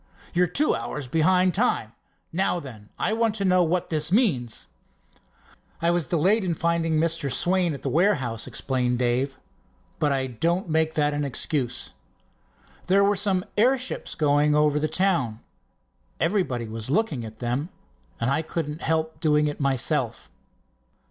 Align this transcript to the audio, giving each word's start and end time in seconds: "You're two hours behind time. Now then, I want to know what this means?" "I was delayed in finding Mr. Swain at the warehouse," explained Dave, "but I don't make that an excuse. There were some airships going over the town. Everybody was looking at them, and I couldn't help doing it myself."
"You're 0.33 0.47
two 0.47 0.73
hours 0.73 1.07
behind 1.07 1.53
time. 1.53 1.91
Now 2.33 2.59
then, 2.59 2.89
I 2.97 3.13
want 3.13 3.35
to 3.35 3.45
know 3.45 3.61
what 3.61 3.91
this 3.91 4.11
means?" 4.11 4.65
"I 5.79 5.91
was 5.91 6.07
delayed 6.07 6.43
in 6.43 6.55
finding 6.55 6.95
Mr. 6.99 7.31
Swain 7.31 7.75
at 7.75 7.83
the 7.83 7.87
warehouse," 7.89 8.47
explained 8.47 8.97
Dave, 8.97 9.37
"but 9.99 10.11
I 10.11 10.25
don't 10.25 10.67
make 10.67 10.95
that 10.95 11.13
an 11.13 11.23
excuse. 11.23 11.93
There 12.87 13.03
were 13.03 13.15
some 13.15 13.45
airships 13.55 14.15
going 14.15 14.55
over 14.55 14.79
the 14.79 14.87
town. 14.87 15.39
Everybody 16.19 16.67
was 16.67 16.89
looking 16.89 17.23
at 17.23 17.37
them, 17.37 17.69
and 18.19 18.31
I 18.31 18.41
couldn't 18.41 18.81
help 18.81 19.19
doing 19.19 19.45
it 19.45 19.59
myself." 19.59 20.31